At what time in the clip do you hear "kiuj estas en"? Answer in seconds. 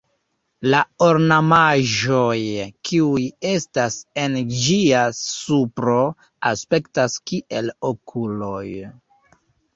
2.89-4.39